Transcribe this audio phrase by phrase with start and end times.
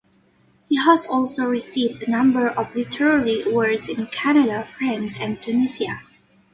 [0.67, 6.01] He has also received a number of literary awards in Canada, France, and Tunisia.